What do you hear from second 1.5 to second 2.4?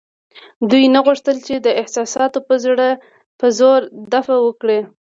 د احساساتو